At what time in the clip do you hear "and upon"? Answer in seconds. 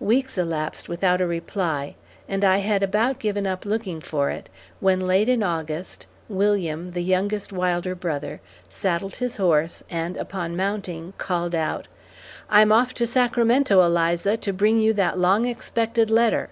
9.88-10.56